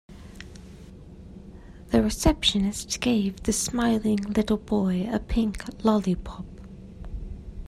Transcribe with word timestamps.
The 1.91 2.01
receptionist 2.01 2.99
gave 3.01 3.43
the 3.43 3.53
smiling 3.53 4.17
little 4.17 4.57
boy 4.57 5.07
a 5.13 5.19
pink 5.19 5.63
lollipop. 5.85 6.47